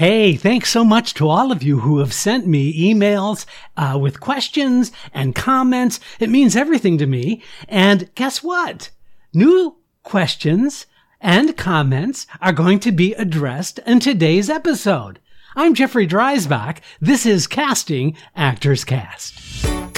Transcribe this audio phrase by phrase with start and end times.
[0.00, 3.44] Hey, thanks so much to all of you who have sent me emails
[3.76, 6.00] uh, with questions and comments.
[6.18, 7.42] It means everything to me.
[7.68, 8.88] And guess what?
[9.34, 10.86] New questions
[11.20, 15.18] and comments are going to be addressed in today's episode.
[15.54, 16.78] I'm Jeffrey Dreisbach.
[17.02, 19.89] This is Casting Actors Cast.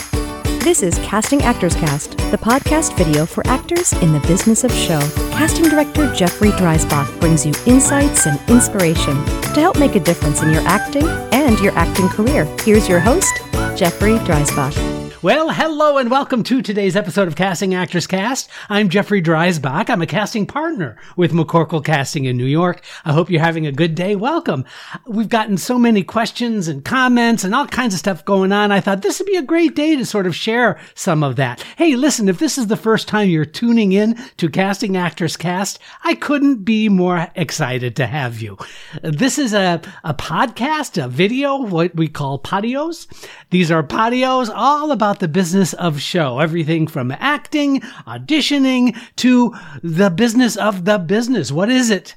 [0.62, 5.00] This is Casting Actors Cast, the podcast video for actors in the business of show.
[5.32, 9.16] Casting director Jeffrey Dreisbach brings you insights and inspiration
[9.54, 12.44] to help make a difference in your acting and your acting career.
[12.60, 13.32] Here's your host,
[13.76, 14.91] Jeffrey Dreisbach.
[15.22, 18.50] Well, hello and welcome to today's episode of Casting Actors Cast.
[18.68, 19.88] I'm Jeffrey Dreisbach.
[19.88, 22.82] I'm a casting partner with McCorkle Casting in New York.
[23.04, 24.16] I hope you're having a good day.
[24.16, 24.64] Welcome.
[25.06, 28.72] We've gotten so many questions and comments and all kinds of stuff going on.
[28.72, 31.62] I thought this would be a great day to sort of share some of that.
[31.76, 35.78] Hey, listen, if this is the first time you're tuning in to Casting Actors Cast,
[36.02, 38.58] I couldn't be more excited to have you.
[39.02, 43.06] This is a, a podcast, a video, what we call podios.
[43.50, 49.54] These are podios all about about the business of show, everything from acting, auditioning to
[49.82, 51.52] the business of the business.
[51.52, 52.14] What is it?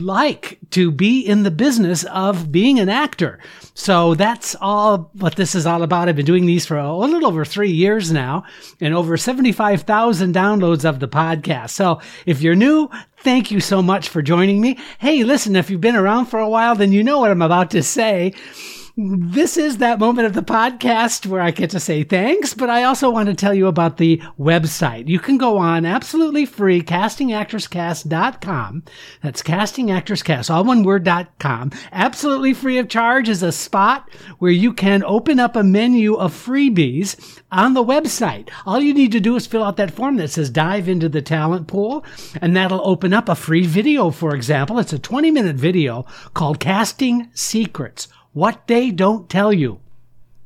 [0.00, 3.38] like to be in the business of being an actor.
[3.74, 6.08] So that's all what this is all about.
[6.08, 8.42] I've been doing these for a little over three years now
[8.80, 11.70] and over 75,000 downloads of the podcast.
[11.70, 14.76] So if you're new, thank you so much for joining me.
[14.98, 17.70] Hey, listen, if you've been around for a while, then you know what I'm about
[17.70, 18.34] to say
[18.98, 22.84] this is that moment of the podcast where I get to say thanks, but I
[22.84, 25.06] also want to tell you about the website.
[25.06, 28.84] You can go on absolutely free, castingactorscast.com.
[29.22, 31.72] That's castingactorscast, all one word, dot com.
[31.92, 34.08] Absolutely free of charge is a spot
[34.38, 38.48] where you can open up a menu of freebies on the website.
[38.64, 41.20] All you need to do is fill out that form that says dive into the
[41.20, 42.02] talent pool,
[42.40, 44.78] and that'll open up a free video, for example.
[44.78, 49.80] It's a 20 minute video called Casting Secrets what they don't tell you.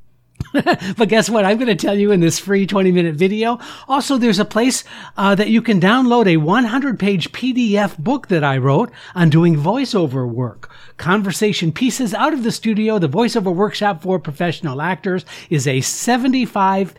[0.52, 1.44] but guess what?
[1.44, 3.58] I'm going to tell you in this free 20 minute video.
[3.88, 4.84] Also, there's a place
[5.16, 9.56] uh, that you can download a 100 page PDF book that I wrote on doing
[9.56, 10.70] voiceover work.
[10.98, 13.00] Conversation pieces out of the studio.
[13.00, 16.94] The voiceover workshop for professional actors is a 75,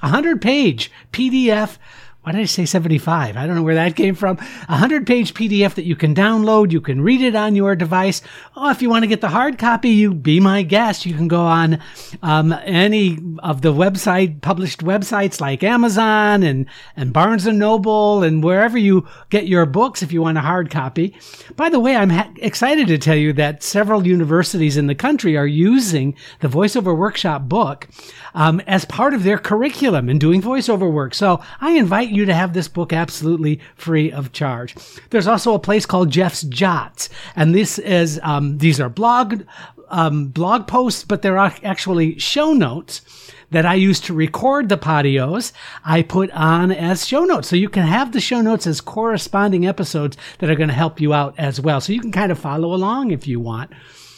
[0.00, 1.76] 100 page PDF
[2.26, 3.36] why did I say 75?
[3.36, 4.38] I don't know where that came from.
[4.68, 6.72] A 100 page PDF that you can download.
[6.72, 8.20] You can read it on your device.
[8.56, 11.06] Oh, if you want to get the hard copy, you be my guest.
[11.06, 11.80] You can go on
[12.24, 16.66] um, any of the website, published websites like Amazon and,
[16.96, 20.68] and Barnes and Noble and wherever you get your books if you want a hard
[20.68, 21.16] copy.
[21.54, 25.36] By the way, I'm ha- excited to tell you that several universities in the country
[25.36, 27.86] are using the voiceover workshop book
[28.34, 31.14] um, as part of their curriculum and doing voiceover work.
[31.14, 34.74] So I invite you to have this book absolutely free of charge.
[35.10, 39.42] There's also a place called Jeff's Jots, and this is um, these are blog
[39.88, 43.02] um, blog posts, but they're actually show notes
[43.50, 45.52] that I use to record the podios,
[45.84, 47.48] I put on as show notes.
[47.48, 51.00] So you can have the show notes as corresponding episodes that are going to help
[51.00, 51.80] you out as well.
[51.80, 53.70] So you can kind of follow along if you want.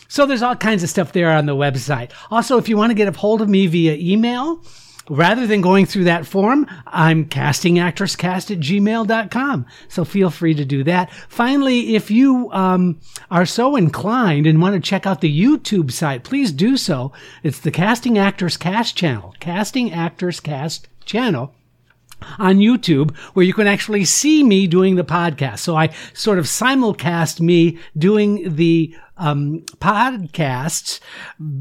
[0.09, 2.13] So there's all kinds of stuff there on the website.
[2.31, 4.63] Also, if you want to get a hold of me via email,
[5.09, 9.67] rather than going through that form, I'm castingactorscast at gmail.com.
[9.89, 11.11] So feel free to do that.
[11.29, 16.25] Finally, if you um, are so inclined and want to check out the YouTube site,
[16.25, 17.13] please do so.
[17.43, 21.55] It's the Casting Actors Cast channel, Casting Actors Cast channel
[22.39, 25.61] on YouTube where you can actually see me doing the podcast.
[25.61, 31.01] So I sort of simulcast me doing the um, podcasts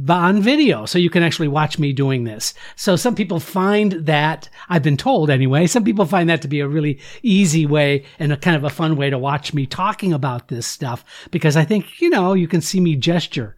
[0.09, 0.85] on video.
[0.85, 2.53] So you can actually watch me doing this.
[2.75, 6.59] So some people find that, I've been told anyway, some people find that to be
[6.59, 10.13] a really easy way and a kind of a fun way to watch me talking
[10.13, 13.56] about this stuff because I think, you know, you can see me gesture.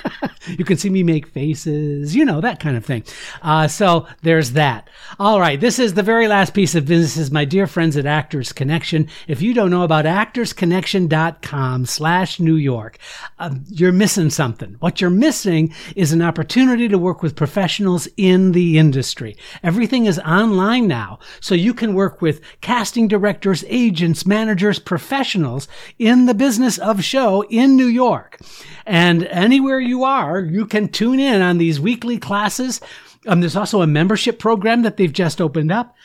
[0.48, 3.04] you can see me make faces, you know, that kind of thing.
[3.42, 4.88] Uh, so there's that.
[5.18, 5.60] All right.
[5.60, 9.08] This is the very last piece of business is my dear friends at Actors Connection.
[9.28, 12.98] If you don't know about actorsconnection.com slash New York,
[13.40, 14.76] um, you're missing something.
[14.80, 19.36] What you're missing is an opportunity to work with professionals in the industry.
[19.62, 26.26] Everything is online now, so you can work with casting directors, agents, managers, professionals in
[26.26, 28.38] the business of show in New York.
[28.84, 32.80] And anywhere you are, you can tune in on these weekly classes.
[33.26, 35.96] Um, there's also a membership program that they've just opened up.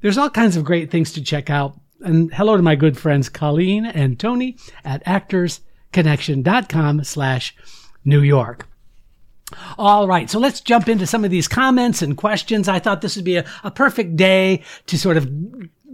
[0.00, 1.80] There's all kinds of great things to check out.
[2.00, 5.60] And hello to my good friends Colleen and Tony at Actors
[5.94, 7.56] connection.com slash
[8.04, 8.68] New York.
[9.78, 12.68] All right, so let's jump into some of these comments and questions.
[12.68, 15.30] I thought this would be a, a perfect day to sort of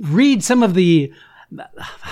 [0.00, 1.12] read some of the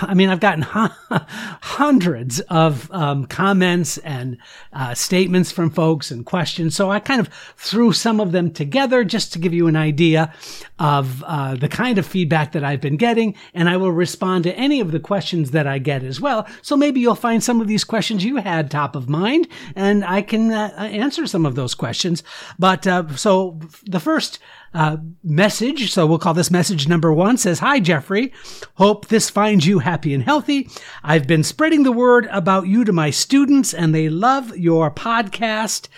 [0.02, 4.36] I mean, I've gotten hundreds of um, comments and
[4.72, 6.74] uh, statements from folks and questions.
[6.74, 10.34] So I kind of threw some of them together just to give you an idea
[10.78, 13.36] of uh, the kind of feedback that I've been getting.
[13.54, 16.46] And I will respond to any of the questions that I get as well.
[16.62, 19.46] So maybe you'll find some of these questions you had top of mind
[19.76, 22.24] and I can uh, answer some of those questions.
[22.58, 24.40] But uh, so the first
[24.74, 25.92] uh, message.
[25.92, 28.32] So we'll call this message number one says, Hi, Jeffrey.
[28.74, 30.68] Hope this finds you happy and healthy.
[31.02, 35.88] I've been spreading the word about you to my students and they love your podcast.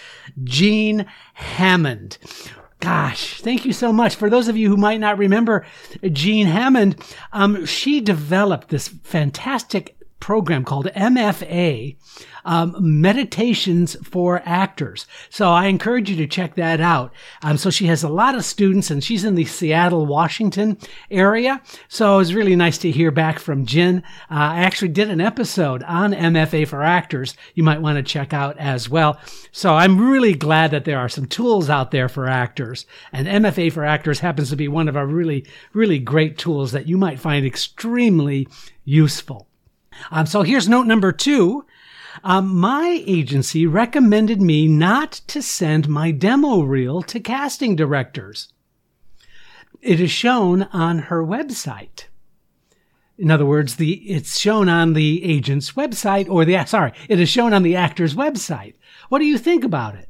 [0.45, 2.19] Jean Hammond.
[2.81, 4.15] Gosh, thank you so much.
[4.15, 5.67] For those of you who might not remember
[6.13, 6.97] Jean Hammond,
[7.33, 11.97] um, she developed this fantastic program called MFA,
[12.45, 15.07] um, Meditations for Actors.
[15.29, 17.13] So I encourage you to check that out.
[17.43, 20.79] Um, so she has a lot of students and she's in the Seattle, Washington
[21.11, 21.63] area.
[21.89, 24.03] So it was really nice to hear back from Jen.
[24.31, 28.33] Uh, I actually did an episode on MFA for Actors you might want to check
[28.33, 29.19] out as well.
[29.53, 33.73] So I'm really glad that there are some tools out there for actors and MFA
[33.73, 37.21] for Actors happens to be one of our really, really great tools that you might
[37.21, 38.49] find extremely
[38.85, 39.47] useful.
[40.11, 41.65] Um, so here's note number two.
[42.25, 48.53] Um, my agency recommended me not to send my demo reel to casting directors.
[49.81, 52.07] It is shown on her website.
[53.17, 57.29] In other words, the it's shown on the agent's website or the sorry, it is
[57.29, 58.75] shown on the actor's website.
[59.09, 60.09] What do you think about it?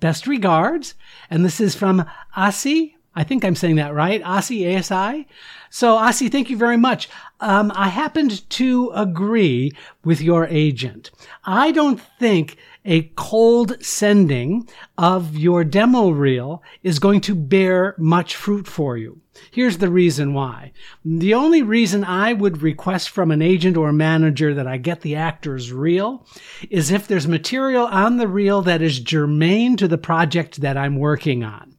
[0.00, 0.94] Best regards,
[1.28, 2.04] and this is from
[2.36, 2.96] Asi.
[3.14, 4.22] I think I'm saying that right.
[4.22, 5.26] Asi ASI.
[5.68, 7.08] So Asi, thank you very much.
[7.40, 9.72] Um, I happened to agree
[10.04, 11.10] with your agent.
[11.44, 18.36] I don't think a cold sending of your demo reel is going to bear much
[18.36, 19.20] fruit for you.
[19.50, 20.72] Here's the reason why.
[21.04, 25.16] The only reason I would request from an agent or manager that I get the
[25.16, 26.26] actor's reel
[26.68, 30.96] is if there's material on the reel that is germane to the project that I'm
[30.96, 31.76] working on.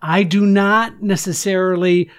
[0.00, 2.10] I do not necessarily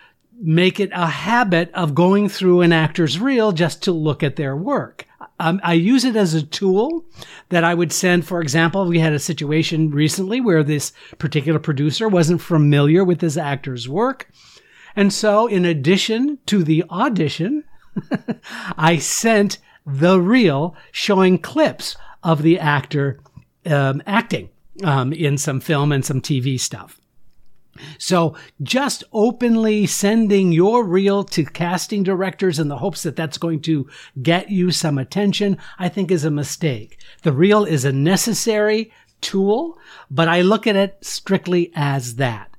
[0.41, 4.55] make it a habit of going through an actor's reel just to look at their
[4.55, 5.05] work.
[5.39, 7.05] Um, I use it as a tool
[7.49, 8.25] that I would send.
[8.25, 13.37] For example, we had a situation recently where this particular producer wasn't familiar with this
[13.37, 14.29] actor's work.
[14.95, 17.63] And so, in addition to the audition,
[18.77, 23.19] I sent the reel showing clips of the actor
[23.65, 24.49] um, acting
[24.83, 26.99] um, in some film and some TV stuff.
[27.97, 33.61] So just openly sending your reel to casting directors in the hopes that that's going
[33.61, 33.87] to
[34.21, 36.99] get you some attention, I think is a mistake.
[37.23, 38.91] The reel is a necessary
[39.21, 39.77] tool,
[40.09, 42.49] but I look at it strictly as that.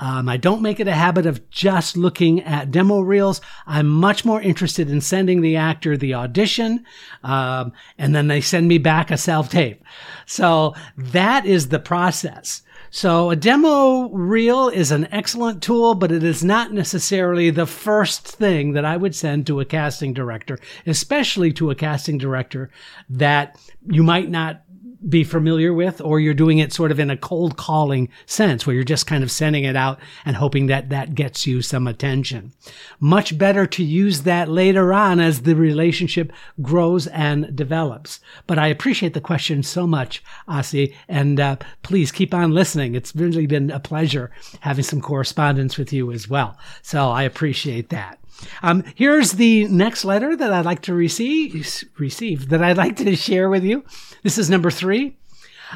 [0.00, 3.40] Um, I don't make it a habit of just looking at demo reels.
[3.66, 6.84] I'm much more interested in sending the actor the audition,
[7.22, 9.82] um, and then they send me back a self tape.
[10.26, 12.62] So that is the process.
[12.94, 18.24] So a demo reel is an excellent tool, but it is not necessarily the first
[18.24, 22.70] thing that I would send to a casting director, especially to a casting director
[23.10, 23.58] that
[23.90, 24.62] you might not
[25.08, 28.74] be familiar with, or you're doing it sort of in a cold calling sense where
[28.74, 32.52] you're just kind of sending it out and hoping that that gets you some attention.
[33.00, 38.20] Much better to use that later on as the relationship grows and develops.
[38.46, 42.94] But I appreciate the question so much, Asi, and uh, please keep on listening.
[42.94, 44.30] It's really been a pleasure
[44.60, 46.56] having some correspondence with you as well.
[46.82, 48.18] So I appreciate that.
[48.62, 53.16] Um, here's the next letter that I'd like to receive, receive that I'd like to
[53.16, 53.84] share with you.
[54.22, 55.16] This is number three.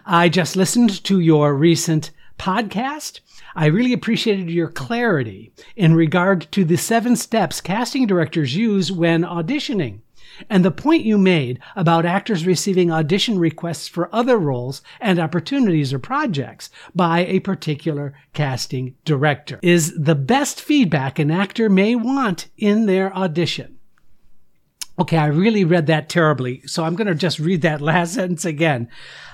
[0.07, 3.21] I just listened to your recent podcast.
[3.55, 9.23] I really appreciated your clarity in regard to the seven steps casting directors use when
[9.23, 10.00] auditioning.
[10.49, 15.92] And the point you made about actors receiving audition requests for other roles and opportunities
[15.92, 22.49] or projects by a particular casting director is the best feedback an actor may want
[22.57, 23.78] in their audition.
[25.00, 28.45] Okay, I really read that terribly, so I'm going to just read that last sentence
[28.45, 28.88] again.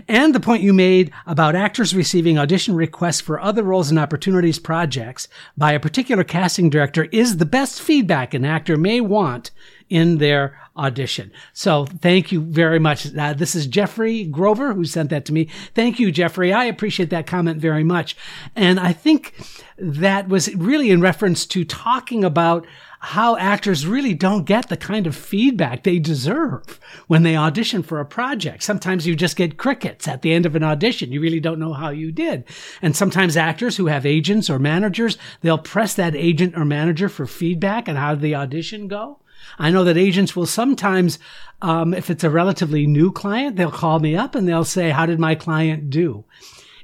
[0.06, 4.58] And the point you made about actors receiving audition requests for other roles and opportunities
[4.58, 9.52] projects by a particular casting director is the best feedback an actor may want
[9.88, 11.30] in their audition.
[11.52, 13.14] So thank you very much.
[13.14, 15.48] Uh, this is Jeffrey Grover who sent that to me.
[15.74, 16.52] Thank you, Jeffrey.
[16.52, 18.16] I appreciate that comment very much.
[18.56, 19.34] And I think
[19.78, 22.66] that was really in reference to talking about
[23.04, 28.00] how actors really don't get the kind of feedback they deserve when they audition for
[28.00, 28.62] a project.
[28.62, 31.12] Sometimes you just get crickets at the end of an audition.
[31.12, 32.44] You really don't know how you did.
[32.80, 37.26] And sometimes actors who have agents or managers, they'll press that agent or manager for
[37.26, 39.18] feedback on how the audition go.
[39.58, 41.18] I know that agents will sometimes,
[41.62, 45.06] um, if it's a relatively new client, they'll call me up and they'll say, how
[45.06, 46.24] did my client do?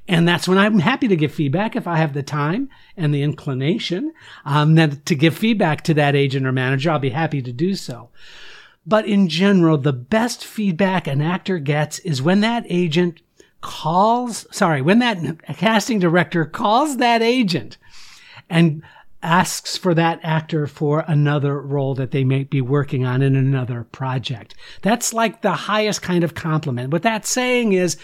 [0.08, 3.22] And that's when I'm happy to give feedback if I have the time and the
[3.22, 4.12] inclination
[4.44, 6.90] um, to give feedback to that agent or manager.
[6.90, 8.08] I'll be happy to do so.
[8.86, 13.20] But in general, the best feedback an actor gets is when that agent
[13.60, 17.76] calls, sorry, when that casting director calls that agent
[18.48, 18.82] and
[19.22, 23.84] asks for that actor for another role that they may be working on in another
[23.84, 24.54] project.
[24.82, 26.92] That's like the highest kind of compliment.
[26.92, 27.96] What that's saying is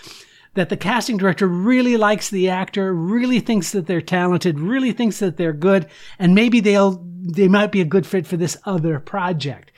[0.55, 5.19] that the casting director really likes the actor, really thinks that they're talented, really thinks
[5.21, 5.87] that they're good,
[6.19, 9.71] and maybe they'll, they might be a good fit for this other project.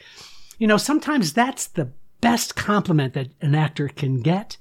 [0.58, 1.90] You know, sometimes that's the
[2.20, 4.56] best compliment that an actor can get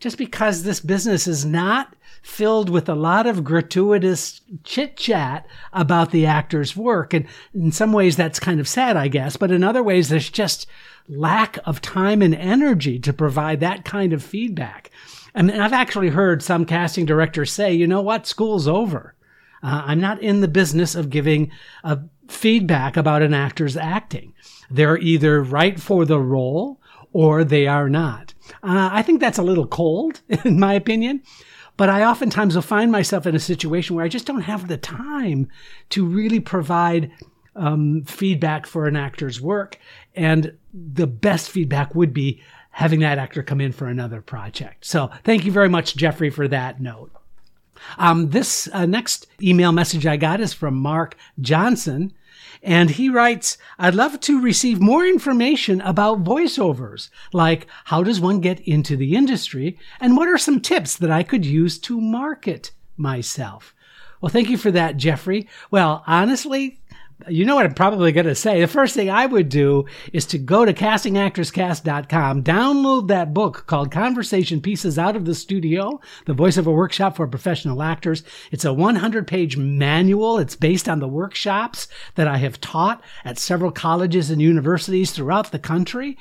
[0.00, 6.12] just because this business is not filled with a lot of gratuitous chit chat about
[6.12, 7.12] the actor's work.
[7.12, 9.36] And in some ways, that's kind of sad, I guess.
[9.36, 10.66] But in other ways, there's just
[11.08, 14.90] lack of time and energy to provide that kind of feedback.
[15.34, 19.14] And I've actually heard some casting directors say, you know what, school's over.
[19.62, 21.50] Uh, I'm not in the business of giving
[21.84, 21.96] uh,
[22.28, 24.34] feedback about an actor's acting.
[24.70, 26.80] They're either right for the role
[27.12, 28.34] or they are not.
[28.62, 31.22] Uh, I think that's a little cold, in my opinion.
[31.82, 34.76] But I oftentimes will find myself in a situation where I just don't have the
[34.76, 35.48] time
[35.88, 37.10] to really provide
[37.56, 39.80] um, feedback for an actor's work.
[40.14, 44.86] And the best feedback would be having that actor come in for another project.
[44.86, 47.10] So thank you very much, Jeffrey, for that note.
[47.98, 52.12] Um, this uh, next email message I got is from Mark Johnson.
[52.62, 58.40] And he writes, I'd love to receive more information about voiceovers, like how does one
[58.40, 62.70] get into the industry and what are some tips that I could use to market
[62.96, 63.74] myself?
[64.20, 65.48] Well, thank you for that, Jeffrey.
[65.72, 66.80] Well, honestly,
[67.28, 68.60] you know what I'm probably going to say.
[68.60, 73.90] The first thing I would do is to go to castingactorscast.com, download that book called
[73.90, 78.22] Conversation Pieces Out of the Studio, the Voiceover workshop for professional actors.
[78.50, 80.38] It's a 100 page manual.
[80.38, 85.52] It's based on the workshops that I have taught at several colleges and universities throughout
[85.52, 86.18] the country.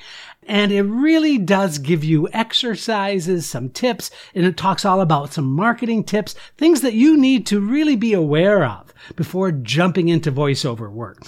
[0.47, 5.51] And it really does give you exercises, some tips, and it talks all about some
[5.51, 10.91] marketing tips, things that you need to really be aware of before jumping into voiceover
[10.91, 11.23] work.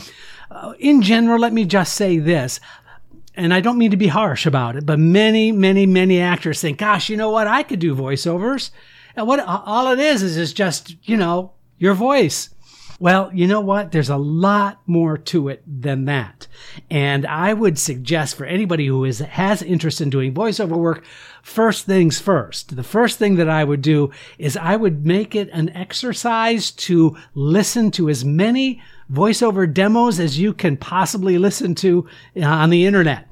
[0.50, 2.60] Uh, in general, let me just say this.
[3.36, 6.78] And I don't mean to be harsh about it, but many, many, many actors think,
[6.78, 7.48] gosh, you know what?
[7.48, 8.70] I could do voiceovers.
[9.16, 12.50] And what all it is is, is just, you know, your voice.
[13.00, 13.92] Well, you know what?
[13.92, 16.48] There's a lot more to it than that.
[16.90, 21.04] And I would suggest for anybody who is, has interest in doing voiceover work,
[21.42, 22.76] first things first.
[22.76, 27.18] The first thing that I would do is I would make it an exercise to
[27.34, 28.82] listen to as many
[29.12, 32.08] voiceover demos as you can possibly listen to
[32.38, 33.28] uh, on the internet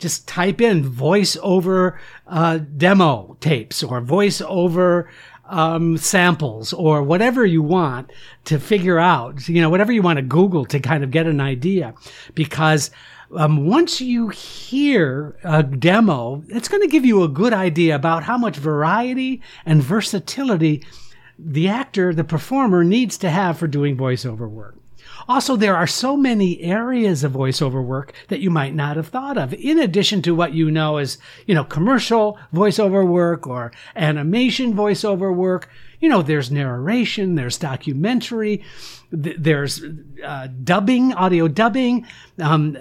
[0.00, 5.06] just type in voiceover uh, demo tapes or voiceover
[5.50, 8.10] um, samples or whatever you want
[8.44, 11.40] to figure out, you know, whatever you want to Google to kind of get an
[11.40, 11.94] idea.
[12.34, 12.90] Because
[13.36, 18.24] um, once you hear a demo, it's going to give you a good idea about
[18.24, 20.84] how much variety and versatility
[21.42, 24.79] the actor, the performer needs to have for doing voiceover work.
[25.28, 29.38] Also, there are so many areas of voiceover work that you might not have thought
[29.38, 34.74] of, in addition to what you know as, you know, commercial voiceover work or animation
[34.74, 35.68] voiceover work.
[36.00, 38.64] You know, there's narration, there's documentary,
[39.10, 39.82] th- there's
[40.24, 42.06] uh, dubbing, audio dubbing,
[42.38, 42.76] um,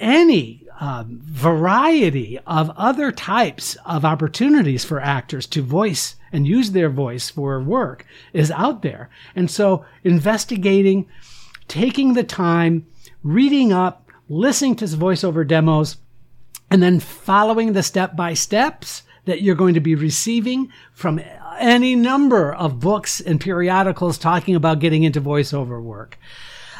[0.00, 6.88] any um, variety of other types of opportunities for actors to voice and use their
[6.88, 9.08] voice for work is out there.
[9.36, 11.06] And so investigating
[11.68, 12.86] taking the time,
[13.22, 15.96] reading up, listening to voiceover demos,
[16.70, 21.20] and then following the step by steps that you're going to be receiving from
[21.58, 26.18] any number of books and periodicals talking about getting into voiceover work.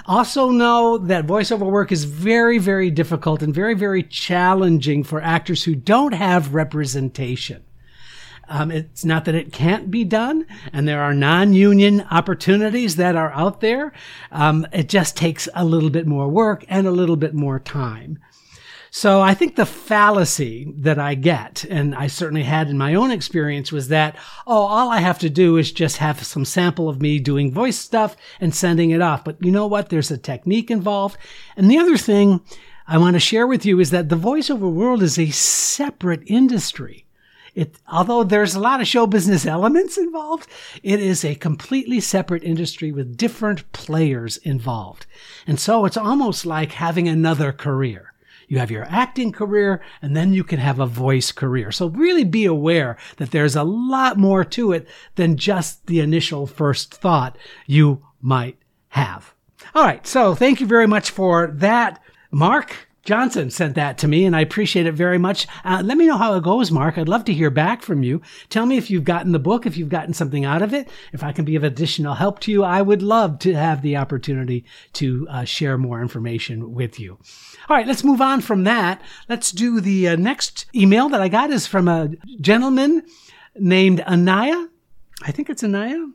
[0.06, 5.62] Also know that voiceover work is very, very difficult and very, very challenging for actors
[5.62, 7.62] who don't have representation.
[8.52, 13.32] Um, it's not that it can't be done, and there are non-union opportunities that are
[13.32, 13.94] out there.
[14.30, 18.18] Um, it just takes a little bit more work and a little bit more time.
[18.90, 23.10] So I think the fallacy that I get, and I certainly had in my own
[23.10, 24.16] experience, was that,
[24.46, 27.78] oh, all I have to do is just have some sample of me doing voice
[27.78, 29.24] stuff and sending it off.
[29.24, 29.88] But you know what?
[29.88, 31.16] There's a technique involved.
[31.56, 32.42] And the other thing
[32.86, 37.06] I want to share with you is that the voiceover world is a separate industry.
[37.54, 40.48] It, although there's a lot of show business elements involved,
[40.82, 45.04] it is a completely separate industry with different players involved.
[45.46, 48.12] And so it's almost like having another career.
[48.52, 51.72] you have your acting career, and then you can have a voice career.
[51.72, 56.46] So really be aware that there's a lot more to it than just the initial
[56.46, 59.32] first thought you might have.
[59.74, 60.06] All right.
[60.06, 61.98] So thank you very much for that.
[62.30, 65.48] Mark, Johnson sent that to me, and I appreciate it very much.
[65.64, 66.96] Uh, let me know how it goes, Mark.
[66.96, 68.22] I'd love to hear back from you.
[68.48, 70.88] Tell me if you've gotten the book, if you've gotten something out of it.
[71.12, 73.96] If I can be of additional help to you, I would love to have the
[73.96, 77.18] opportunity to uh, share more information with you.
[77.68, 79.02] All right, let's move on from that.
[79.28, 83.02] Let's do the uh, next email that I got is from a gentleman
[83.56, 84.68] named Anaya.
[85.24, 86.08] I think it's Anaya.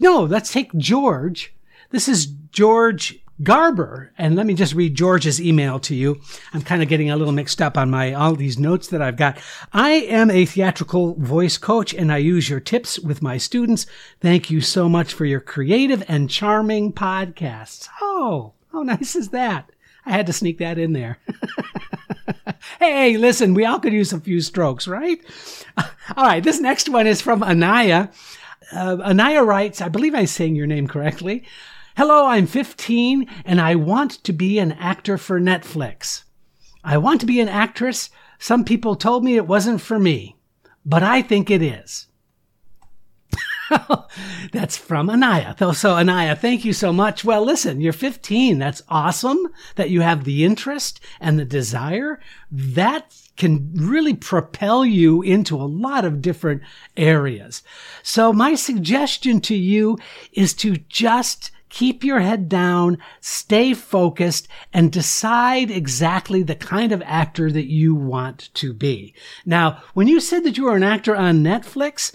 [0.00, 1.54] No, let's take George.
[1.90, 4.12] This is George Garber.
[4.16, 6.20] And let me just read George's email to you.
[6.54, 9.16] I'm kind of getting a little mixed up on my all these notes that I've
[9.16, 9.38] got.
[9.72, 13.86] I am a theatrical voice coach and I use your tips with my students.
[14.20, 17.88] Thank you so much for your creative and charming podcasts.
[18.00, 19.70] Oh, how nice is that?
[20.06, 21.18] I had to sneak that in there.
[22.78, 25.18] hey, listen, we all could use a few strokes, right?
[26.16, 28.10] All right, this next one is from Anaya.
[28.72, 31.44] Uh, Anaya writes, I believe I'm saying your name correctly.
[31.96, 36.24] Hello, I'm 15 and I want to be an actor for Netflix.
[36.84, 38.10] I want to be an actress.
[38.38, 40.36] Some people told me it wasn't for me,
[40.84, 42.08] but I think it is.
[44.52, 45.56] That's from Anaya.
[45.74, 47.24] So, Anaya, thank you so much.
[47.24, 48.58] Well, listen, you're 15.
[48.58, 52.20] That's awesome that you have the interest and the desire.
[52.50, 56.60] That can really propel you into a lot of different
[56.94, 57.62] areas.
[58.02, 59.96] So, my suggestion to you
[60.34, 67.02] is to just keep your head down, stay focused, and decide exactly the kind of
[67.04, 69.14] actor that you want to be.
[69.44, 72.14] Now, when you said that you were an actor on Netflix,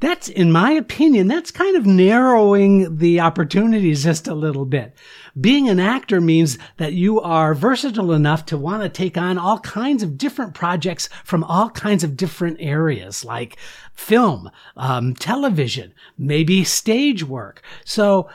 [0.00, 4.94] that's, in my opinion, that's kind of narrowing the opportunities just a little bit.
[5.40, 9.58] Being an actor means that you are versatile enough to want to take on all
[9.58, 13.56] kinds of different projects from all kinds of different areas, like
[13.92, 17.60] film, um, television, maybe stage work.
[17.84, 18.28] So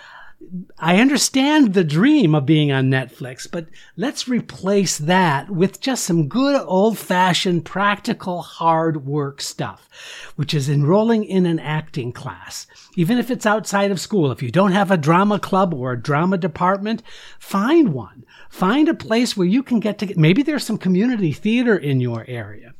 [0.78, 6.28] I understand the dream of being on Netflix, but let's replace that with just some
[6.28, 9.88] good old fashioned practical hard work stuff,
[10.36, 12.68] which is enrolling in an acting class.
[12.96, 16.02] Even if it's outside of school, if you don't have a drama club or a
[16.02, 17.02] drama department,
[17.40, 18.26] find one.
[18.50, 22.26] Find a place where you can get to, maybe there's some community theater in your
[22.28, 22.74] area.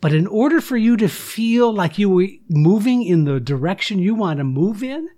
[0.00, 4.14] But in order for you to feel like you were moving in the direction you
[4.14, 5.08] want to move in,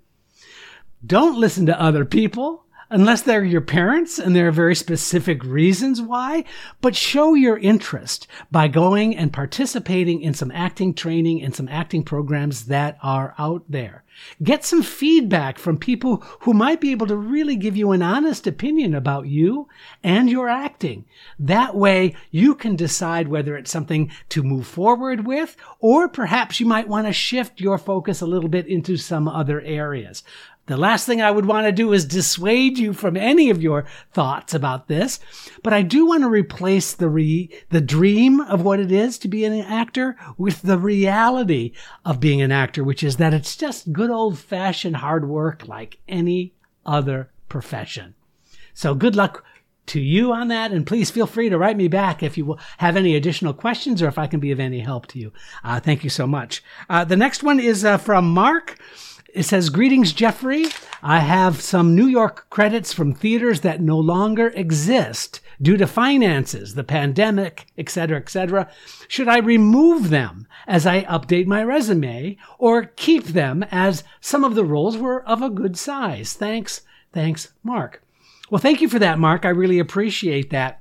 [1.04, 6.00] don't listen to other people unless they're your parents and there are very specific reasons
[6.00, 6.44] why,
[6.80, 12.04] but show your interest by going and participating in some acting training and some acting
[12.04, 14.04] programs that are out there.
[14.42, 18.46] Get some feedback from people who might be able to really give you an honest
[18.46, 19.68] opinion about you
[20.04, 21.04] and your acting.
[21.36, 26.66] That way you can decide whether it's something to move forward with, or perhaps you
[26.66, 30.22] might want to shift your focus a little bit into some other areas.
[30.66, 33.84] The last thing I would want to do is dissuade you from any of your
[34.12, 35.20] thoughts about this,
[35.62, 39.28] but I do want to replace the re- the dream of what it is to
[39.28, 41.72] be an actor with the reality
[42.04, 45.98] of being an actor, which is that it's just good old fashioned hard work like
[46.08, 46.54] any
[46.86, 48.14] other profession.
[48.72, 49.44] So good luck
[49.86, 52.96] to you on that, and please feel free to write me back if you have
[52.96, 55.30] any additional questions or if I can be of any help to you.
[55.62, 56.64] Uh, thank you so much.
[56.88, 58.78] Uh, the next one is uh, from Mark.
[59.34, 60.66] It says, Greetings, Jeffrey.
[61.02, 66.74] I have some New York credits from theaters that no longer exist due to finances,
[66.74, 68.70] the pandemic, etc., etc.
[69.08, 74.54] Should I remove them as I update my resume or keep them as some of
[74.54, 76.34] the roles were of a good size?
[76.34, 76.82] Thanks.
[77.12, 78.04] Thanks, Mark.
[78.50, 79.44] Well, thank you for that, Mark.
[79.44, 80.80] I really appreciate that.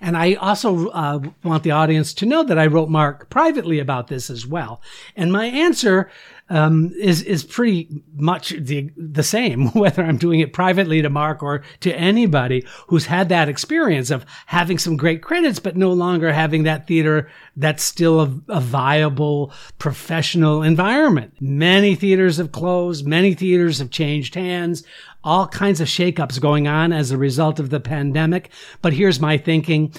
[0.00, 4.08] And I also uh, want the audience to know that I wrote Mark privately about
[4.08, 4.82] this as well.
[5.14, 6.10] And my answer
[6.48, 11.42] um, is is pretty much the the same whether I'm doing it privately to Mark
[11.42, 16.32] or to anybody who's had that experience of having some great credits but no longer
[16.32, 21.34] having that theater that's still a, a viable professional environment.
[21.40, 24.84] Many theaters have closed, many theaters have changed hands
[25.24, 28.48] all kinds of shakeups going on as a result of the pandemic.
[28.80, 29.92] But here's my thinking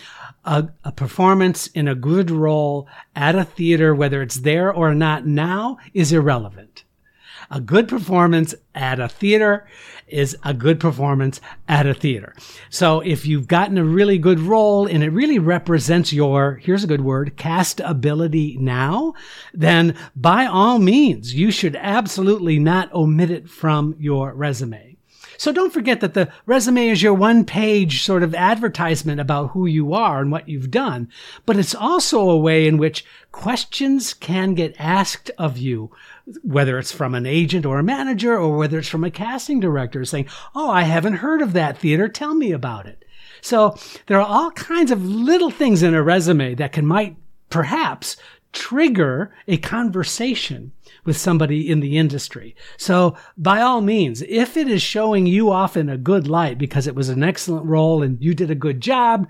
[0.47, 5.27] a, a, performance in a good role at a theater, whether it's there or not
[5.27, 6.86] now, is irrelevant.
[7.51, 9.67] A good performance at a theater
[10.07, 12.33] is a good performance at a theater.
[12.69, 16.88] So if you've gotten a really good role and it really represents your, here's a
[16.88, 19.13] good word, cast ability now,
[19.53, 24.96] then by all means, you should absolutely not omit it from your resume.
[25.38, 29.65] So don't forget that the resume is your one page sort of advertisement about who
[29.65, 31.10] you are and what you've done,
[31.45, 35.91] but it's also a way in which questions can get asked of you,
[36.41, 40.04] whether it's from an agent or a manager or whether it's from a casting director
[40.04, 42.08] saying, Oh, I haven't heard of that theater.
[42.08, 43.06] Tell me about it.
[43.41, 47.15] So there are all kinds of little things in a resume that can might
[47.50, 48.17] perhaps
[48.53, 50.71] trigger a conversation
[51.05, 52.55] with somebody in the industry.
[52.77, 56.88] So by all means, if it is showing you off in a good light because
[56.88, 59.29] it was an excellent role and you did a good job,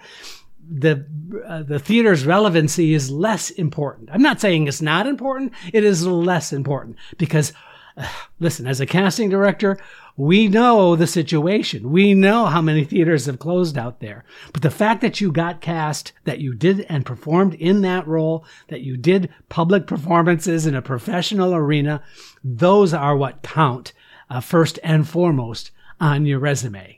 [0.69, 1.05] the
[1.45, 4.09] uh, the theater's relevancy is less important.
[4.11, 5.53] I'm not saying it's not important.
[5.71, 7.53] It is less important because
[7.95, 8.07] uh,
[8.39, 9.79] listen, as a casting director,
[10.17, 11.91] we know the situation.
[11.91, 14.25] We know how many theaters have closed out there.
[14.51, 18.43] But the fact that you got cast, that you did and performed in that role,
[18.69, 22.01] that you did public performances in a professional arena,
[22.43, 23.93] those are what count
[24.29, 25.69] uh, first and foremost
[26.01, 26.96] on your resume.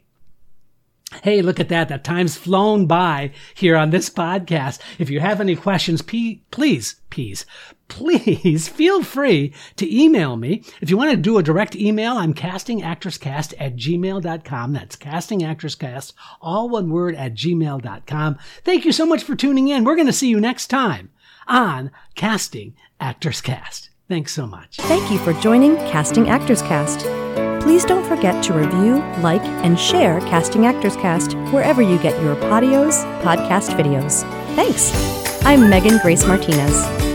[1.24, 1.90] Hey, look at that.
[1.90, 4.80] That time's flown by here on this podcast.
[5.00, 6.40] If you have any questions, please,
[7.10, 7.46] please,
[7.88, 10.64] please feel free to email me.
[10.82, 14.74] If you want to do a direct email, I'm castingactorscast at gmail.com.
[14.74, 18.38] That's castingactorscast, all one word at gmail.com.
[18.64, 19.84] Thank you so much for tuning in.
[19.84, 21.10] We're going to see you next time
[21.48, 23.90] on Casting Actors Cast.
[24.08, 24.78] Thanks so much.
[24.78, 27.49] Thank you for joining Casting Actors Cast.
[27.70, 32.36] Please don't forget to review, like, and share Casting Actors Cast wherever you get your
[32.36, 34.24] podios, podcast videos.
[34.56, 34.92] Thanks.
[35.46, 37.09] I'm Megan Grace Martinez.